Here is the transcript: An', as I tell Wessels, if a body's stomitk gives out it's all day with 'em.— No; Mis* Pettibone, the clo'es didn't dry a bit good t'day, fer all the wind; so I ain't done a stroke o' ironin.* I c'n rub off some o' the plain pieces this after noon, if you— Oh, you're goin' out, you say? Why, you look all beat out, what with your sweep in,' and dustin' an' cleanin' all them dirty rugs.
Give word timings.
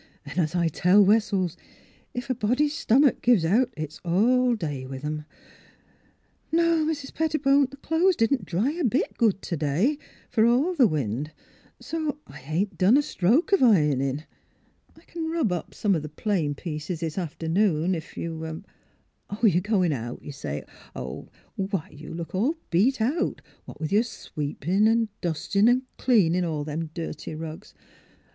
An', 0.25 0.39
as 0.39 0.55
I 0.55 0.67
tell 0.67 1.05
Wessels, 1.05 1.55
if 2.11 2.27
a 2.31 2.33
body's 2.33 2.73
stomitk 2.73 3.21
gives 3.21 3.45
out 3.45 3.71
it's 3.77 4.01
all 4.03 4.55
day 4.55 4.83
with 4.87 5.05
'em.— 5.05 5.25
No; 6.51 6.83
Mis* 6.85 7.11
Pettibone, 7.11 7.67
the 7.69 7.77
clo'es 7.77 8.15
didn't 8.15 8.45
dry 8.47 8.71
a 8.71 8.83
bit 8.83 9.15
good 9.15 9.43
t'day, 9.43 9.99
fer 10.31 10.47
all 10.47 10.73
the 10.73 10.87
wind; 10.87 11.33
so 11.79 12.17
I 12.25 12.39
ain't 12.41 12.79
done 12.79 12.97
a 12.97 13.03
stroke 13.03 13.53
o' 13.53 13.57
ironin.* 13.57 14.25
I 14.95 15.01
c'n 15.01 15.29
rub 15.29 15.51
off 15.51 15.75
some 15.75 15.93
o' 15.95 15.99
the 15.99 16.09
plain 16.09 16.55
pieces 16.55 17.01
this 17.01 17.19
after 17.19 17.47
noon, 17.47 17.93
if 17.93 18.17
you— 18.17 18.63
Oh, 19.29 19.45
you're 19.45 19.61
goin' 19.61 19.91
out, 19.93 20.23
you 20.23 20.31
say? 20.31 20.63
Why, 20.95 21.89
you 21.91 22.15
look 22.15 22.33
all 22.33 22.55
beat 22.71 23.01
out, 23.01 23.43
what 23.65 23.79
with 23.79 23.91
your 23.91 24.01
sweep 24.01 24.67
in,' 24.67 24.87
and 24.87 25.09
dustin' 25.21 25.69
an' 25.69 25.83
cleanin' 25.99 26.43
all 26.43 26.63
them 26.63 26.89
dirty 26.95 27.35
rugs. 27.35 27.75